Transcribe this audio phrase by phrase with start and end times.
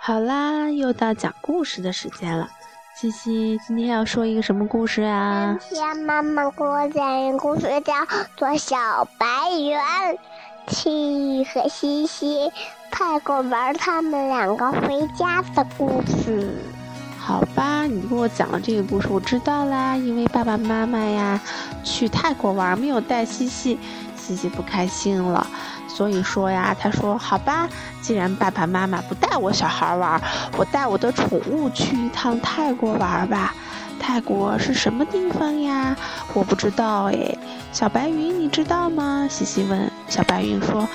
[0.00, 2.48] 好啦，又到讲故事的时间了。
[2.96, 5.56] 西西，今天要说一个什么故事啊？
[5.68, 7.94] 今天妈妈给我讲一个故事，叫
[8.36, 9.80] 做《小白猿》。
[10.66, 12.52] 七和西西
[12.90, 16.54] 泰国玩，他们两个回家的故事。
[17.18, 19.96] 好吧，你给我讲了这个故事，我知道啦。
[19.96, 21.40] 因为爸爸妈妈呀
[21.84, 23.78] 去泰国玩，没有带西西，
[24.28, 25.46] 西西不开心了。
[25.88, 27.68] 所以说呀，他说好吧，
[28.02, 30.20] 既然爸爸妈妈不带我小孩玩，
[30.56, 33.54] 我带我的宠物去一趟泰国玩吧。
[33.98, 35.96] 泰国是什么地方呀？
[36.34, 37.36] 我不知道哎。
[37.72, 39.26] 小白云，你知道吗？
[39.28, 39.90] 西西问。
[40.08, 40.88] 小白云说：“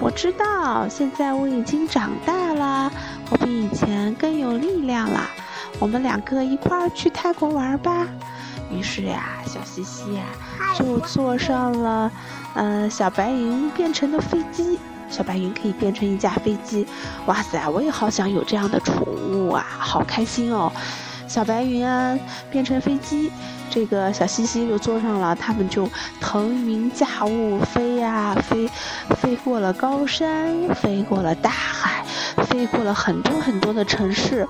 [0.00, 2.92] 我知道，现在我已经长大了，
[3.30, 5.22] 我比以前更有力量了。
[5.78, 8.06] 我们两个一块儿去泰国玩吧。”
[8.70, 10.22] 于是呀，小西西呀
[10.78, 12.10] 就坐上了，
[12.54, 14.78] 呃，小白云变成的飞机。
[15.08, 16.86] 小白云可以变成一架飞机。
[17.26, 20.70] 哇塞，我也好想有这样的宠物啊，好开心哦！
[21.26, 22.16] 小白云啊，
[22.48, 23.32] 变成飞机，
[23.68, 25.88] 这个小西西就坐上了，他们就
[26.20, 28.68] 腾云驾雾飞呀飞，
[29.16, 31.89] 飞过了高山，飞过了大海，
[32.36, 34.48] 飞过了很多很多的城市，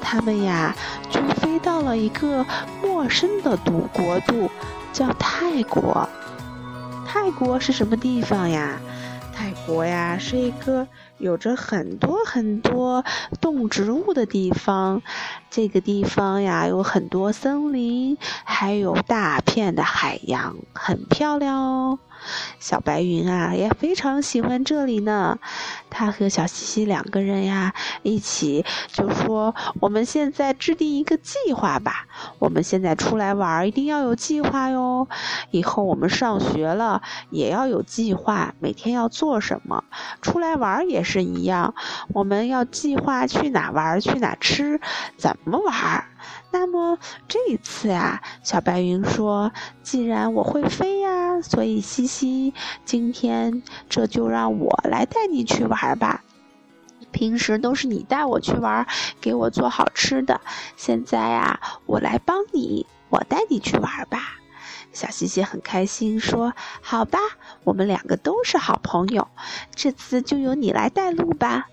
[0.00, 0.74] 他们呀
[1.10, 2.44] 就飞到了一个
[2.82, 4.50] 陌生的独国度，
[4.92, 6.08] 叫泰国。
[7.06, 8.78] 泰国是什么地方呀？
[9.34, 10.86] 泰国呀，是一个
[11.18, 13.04] 有着很多很多
[13.40, 15.00] 动植物的地方。
[15.48, 21.98] 这个地方呀，有很多森林，还有大片的海洋，很漂亮哦。
[22.58, 25.38] 小白云啊，也非常喜欢这里呢。
[25.88, 32.06] 他和小西西两个人呀，一起就说：“我们现在制定一个计划吧。
[32.38, 35.08] 我们现在出来玩，一定要有计划哟。
[35.50, 39.84] 以后我们上学了，也要有计划，每天要做什么。
[40.22, 41.74] 出来玩也是一样，
[42.14, 44.80] 我们要计划去哪玩，去哪吃，
[45.16, 46.04] 怎么玩。”
[46.52, 46.98] 那么
[47.28, 52.52] 这一次呀，小白云说：“既然我会飞呀，所以西西，
[52.84, 56.22] 今天这就让我来带你去玩吧。
[57.12, 58.86] 平时都是你带我去玩，
[59.20, 60.40] 给我做好吃的。
[60.76, 64.38] 现在呀，我来帮你，我带你去玩吧。”
[64.92, 67.18] 小西西很开心，说：“好吧，
[67.64, 69.28] 我们两个都是好朋友，
[69.74, 71.68] 这次就由你来带路吧。”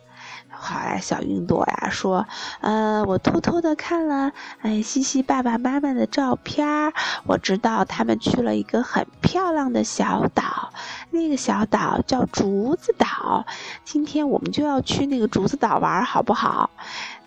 [0.60, 2.28] 好呀，小云朵呀说
[2.62, 4.32] ：“嗯，我偷偷的看了，
[4.62, 6.92] 哎，西西爸爸妈妈的照片，
[7.26, 10.74] 我知道他们去了一个很漂亮的小岛，
[11.12, 13.46] 那个小岛叫竹子岛。
[13.86, 16.72] 今天我们就要去那个竹子岛玩，好不好？”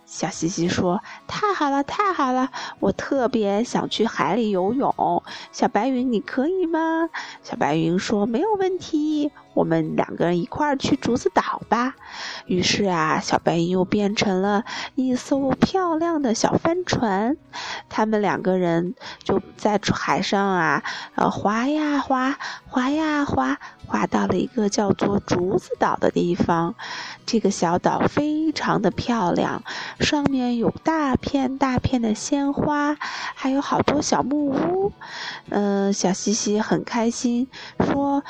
[0.04, 2.50] 小西西说：“太好了，太好了！
[2.80, 5.22] 我特别想去海里游泳。
[5.52, 7.08] 小白云，你可以吗？”
[7.44, 11.94] 小白云说：“没有问题，我们两个人一块儿去竹子岛吧。”
[12.46, 17.36] 于是啊，小白云又变成了一艘漂亮的小帆船，
[17.88, 20.82] 他们两个人就在海上啊，
[21.14, 26.74] 呃，划呀划，划呀划，划到了一个叫做竹子岛的地方。
[27.26, 29.62] 这个小岛非常的漂亮，
[30.00, 32.96] 上面有大片大片的鲜花，
[33.34, 34.92] 还有好多小木屋。
[35.48, 37.46] 嗯，小西西很开心，
[37.78, 38.24] 说：“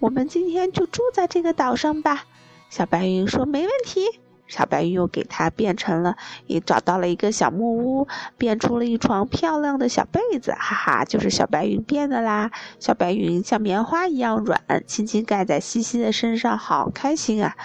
[0.00, 2.24] 我们今天就住在这个岛上吧。”
[2.68, 6.16] 小白云说：“没问题。”小白云又给它变成了，
[6.46, 12.50] 也找到了一个小木屋，变出了一床漂亮的小被子，哈哈，就是小白云变的啦。
[12.78, 17.56] 小白云像棉花一样软，轻轻盖在西西的身上，好开心啊！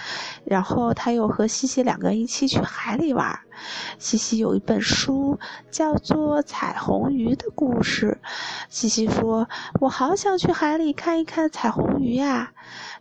[0.44, 3.40] 然后他又和西西两个一起去海里玩。
[3.98, 8.18] 西西有一本书，叫做《彩虹鱼的故事》。
[8.68, 9.48] 西西说
[9.80, 12.52] ：“我好想去海里看一看彩虹鱼呀。”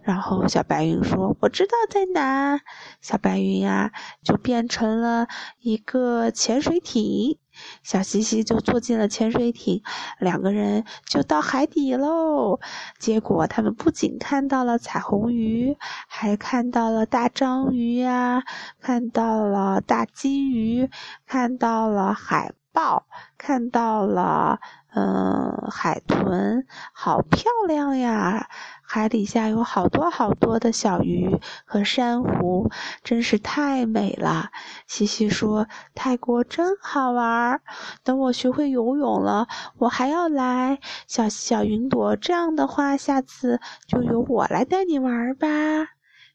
[0.05, 2.61] 然后小白云说：“我知道在哪。”
[3.01, 3.91] 小白云呀，
[4.23, 5.27] 就变成了
[5.59, 7.39] 一个潜水艇。
[7.81, 9.81] 小西西就坐进了潜水艇，
[10.19, 12.59] 两个人就到海底喽。
[12.99, 15.75] 结果他们不仅看到了彩虹鱼，
[16.07, 18.43] 还看到了大章鱼呀，
[18.79, 20.90] 看到了大金鱼，
[21.25, 23.07] 看到了海豹，
[23.37, 24.59] 看到了
[24.93, 28.49] 嗯海豚，好漂亮呀！
[28.83, 32.69] 海底下有好多好多的小鱼和珊瑚，
[33.01, 34.49] 真是太美了。
[34.87, 37.61] 西西说：“泰国真好玩，
[38.03, 39.47] 等我学会游泳了，
[39.78, 45.47] 我还要来。”小小云朵，这样的话，下次就由我来带你玩吧。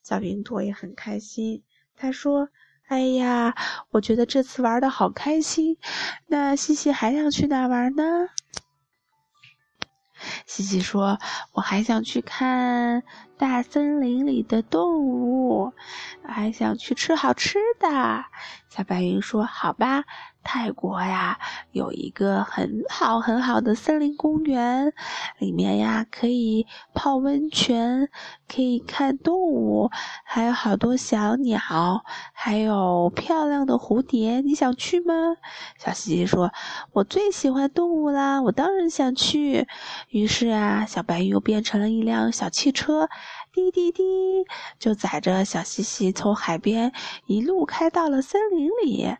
[0.03, 1.63] 小云朵也很开心，
[1.95, 2.49] 他说
[2.91, 3.55] ：“哎呀，
[3.91, 5.79] 我觉得这次玩的好开心。
[6.27, 8.03] 那西西还想去哪玩呢？”
[10.45, 11.19] 西西说
[11.55, 13.05] ：“我还想去看
[13.39, 15.73] 大森林里的动物，
[16.27, 18.25] 还想去吃好吃的。
[18.69, 20.03] 小白云说：“好吧。”
[20.43, 21.39] 泰国呀，
[21.73, 24.93] 有一个很好很好的森林公园，
[25.39, 28.09] 里面呀可以泡温泉，
[28.49, 29.91] 可以看动物，
[30.25, 31.61] 还有好多小鸟，
[32.33, 34.41] 还有漂亮的蝴蝶。
[34.41, 35.15] 你想去吗？
[35.79, 36.53] 小西西说
[36.93, 39.69] ：“我最喜欢动物啦，我当然想去。”
[40.09, 43.09] 于是啊，小白鱼又变成了一辆小汽车，
[43.53, 44.03] 滴滴滴，
[44.79, 46.93] 就载着小西西从海边
[47.27, 49.15] 一路开到了森林里。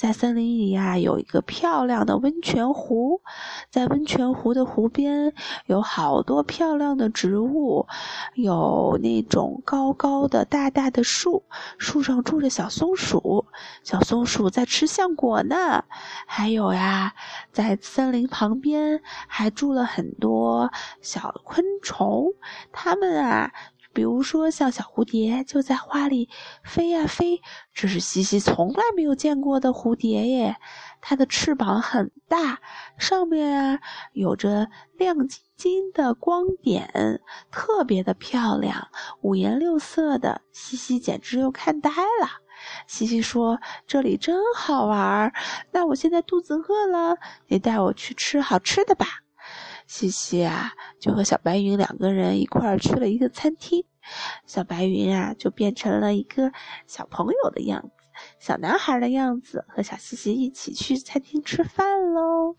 [0.00, 3.20] 在森林里呀，有一个漂亮的温泉湖，
[3.68, 5.34] 在温泉湖的湖边
[5.66, 7.86] 有好多漂亮的植物，
[8.32, 11.42] 有那种高高的大大的树，
[11.76, 13.44] 树上住着小松鼠，
[13.84, 15.84] 小松鼠在吃橡果呢。
[16.26, 17.12] 还有呀，
[17.52, 22.32] 在森林旁边还住了很多小昆虫，
[22.72, 23.52] 它们啊。
[23.92, 26.28] 比如说，像小蝴蝶就在花里
[26.64, 27.40] 飞呀飞，
[27.74, 30.56] 这是西西从来没有见过的蝴蝶耶。
[31.00, 32.60] 它的翅膀很大，
[32.98, 33.80] 上面啊
[34.12, 37.20] 有着亮晶晶的光点，
[37.50, 38.88] 特别的漂亮，
[39.22, 40.42] 五颜六色的。
[40.52, 42.28] 西西简直又看呆了。
[42.86, 43.58] 西西说
[43.88, 45.32] ：“这里真好玩儿，
[45.72, 47.16] 那我现在肚子饿了，
[47.48, 49.06] 你带我去吃好吃的吧。”
[49.92, 50.70] 西西啊，
[51.00, 53.84] 就和小白云两个人一块儿去了一个餐厅。
[54.46, 56.52] 小白云啊，就变成了一个
[56.86, 57.90] 小朋友的样子，
[58.40, 62.56] 小男孩的样子，和小西西一起去餐厅吃饭喽。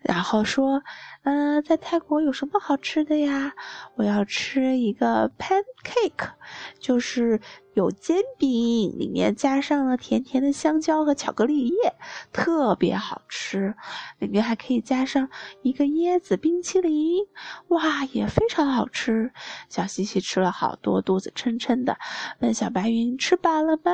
[0.00, 0.82] 然后说
[1.24, 3.54] ：“嗯，在泰国有什么好吃的呀？
[3.94, 6.30] 我要吃一个 pancake，
[6.78, 7.40] 就是。”
[7.74, 11.94] 有煎饼，里面加上了甜甜的香蕉和巧克力叶，
[12.30, 13.74] 特别好吃。
[14.18, 15.30] 里面还可以加上
[15.62, 17.24] 一个椰子冰淇淋，
[17.68, 19.32] 哇，也非常好吃。
[19.70, 21.96] 小西西吃了好多，肚子撑撑的，
[22.40, 23.90] 问小白云吃饱了吗？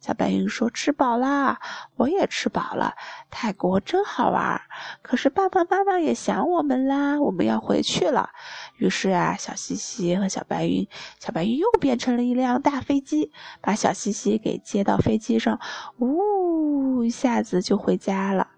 [0.00, 1.58] 小白云说说吃饱啦，
[1.96, 2.92] 我也吃饱了。
[3.30, 4.60] 泰国真好玩，
[5.00, 8.28] 可是爸爸妈妈也想我们啦，我们要回去了。
[8.76, 10.86] 于是啊，小西西和小白云，
[11.18, 15.58] 小白云又变成了一辆大飞机，把小西西给接到飞机上，
[15.96, 18.48] 呜，一下子就回家了。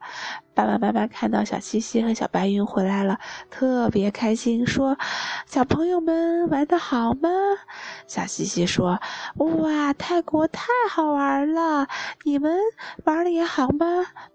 [0.55, 4.99] 爸爸妈妈看到小西西和小白云回来了，特别开心，说
[5.47, 7.31] ：“小朋友们玩的好吗？”
[8.07, 9.01] 小西西说
[9.37, 11.87] ：“哇，泰国太好玩了，
[12.25, 12.57] 你们
[13.05, 13.87] 玩的也好吗？”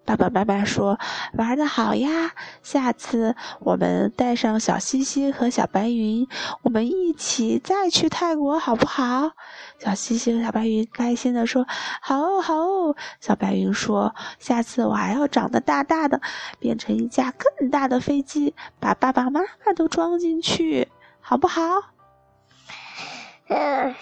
[0.06, 0.98] 爸爸妈妈说
[1.38, 2.32] ：“玩的好呀，
[2.64, 6.28] 下次我们带上小西西和小白云，
[6.64, 9.32] 我们一起再去泰国好不好？”
[9.80, 11.68] 小西西和小白云开心的说
[12.02, 16.22] ：“好哦，好哦。”小白云说：“下次我还要长得大大的，
[16.60, 20.88] 变成一架更大的飞机，把爸爸妈妈都装进去，
[21.20, 21.62] 好不好？”
[23.50, 23.96] 嗯，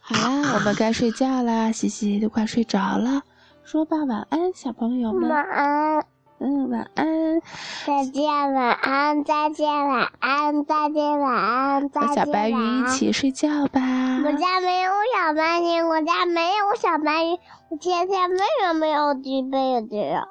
[0.00, 3.22] 好啦，我们该睡觉啦，西西都快睡着了，
[3.64, 5.28] 说吧，晚安，小朋友们。
[5.28, 6.06] 晚安。
[6.38, 7.40] 嗯，晚安。
[7.86, 9.22] 再见，晚安。
[9.22, 10.64] 再见，晚安。
[10.64, 11.88] 再见，晚安。
[11.88, 13.80] 再见，和小白云一起睡觉吧。
[14.24, 17.38] 我家没有小白云，我家没有小白云，
[17.68, 20.26] 我天天为什么没有叠被子呀？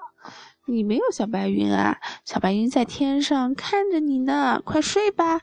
[0.66, 1.98] 你没有小白云啊？
[2.26, 5.40] 小白云在天上看着你呢，快睡吧。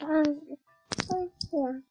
[0.00, 0.24] 嗯，
[1.48, 1.82] 睡呀。